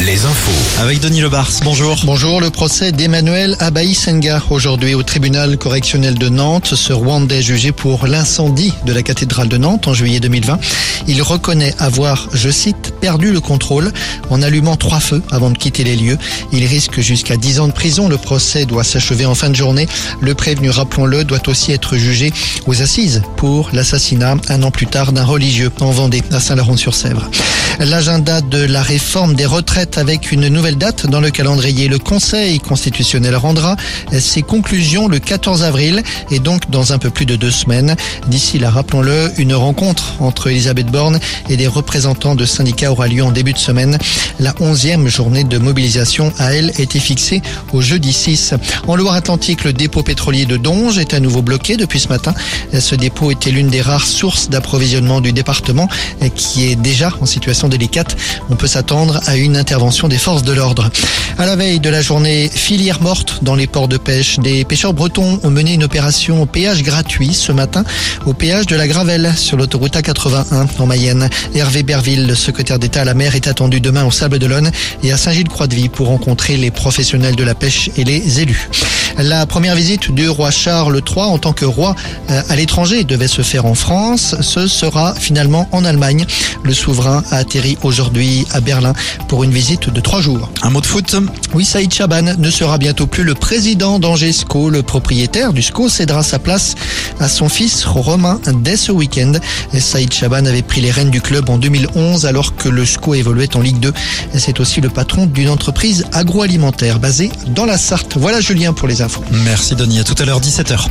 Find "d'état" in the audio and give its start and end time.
72.78-73.02